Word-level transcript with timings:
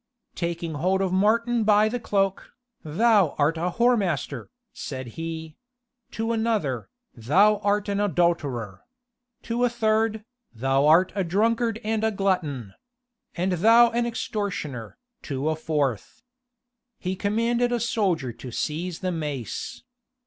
Taking 0.33 0.73
hold 0.73 0.99
of 1.01 1.13
Martin 1.13 1.63
by 1.63 1.87
the 1.87 1.99
cloak, 1.99 2.53
"Thou 2.83 3.35
art 3.37 3.55
a 3.55 3.69
whoremaster," 3.69 4.47
said 4.73 5.09
he; 5.09 5.55
to 6.09 6.31
another, 6.31 6.89
"Thou 7.13 7.57
art 7.57 7.87
an 7.87 7.99
adulterer;" 7.99 8.81
to 9.43 9.63
a 9.63 9.69
third, 9.69 10.25
"Thou 10.55 10.87
art 10.87 11.11
a 11.13 11.23
drunkard 11.23 11.79
and 11.83 12.03
a 12.03 12.09
glutton;" 12.09 12.73
"And 13.37 13.51
thou 13.51 13.91
an 13.91 14.07
extortioner," 14.07 14.97
to 15.21 15.49
a 15.49 15.55
fourth. 15.55 16.23
He 16.97 17.15
commanded 17.15 17.71
a 17.71 17.79
soldier 17.79 18.33
to 18.33 18.49
seize 18.49 19.01
the 19.01 19.11
mace. 19.11 19.83